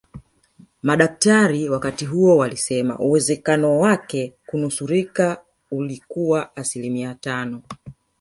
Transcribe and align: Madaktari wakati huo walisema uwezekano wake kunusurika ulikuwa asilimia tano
Madaktari 0.83 1.69
wakati 1.69 2.05
huo 2.05 2.37
walisema 2.37 2.99
uwezekano 2.99 3.79
wake 3.79 4.33
kunusurika 4.45 5.41
ulikuwa 5.71 6.55
asilimia 6.55 7.15
tano 7.15 7.61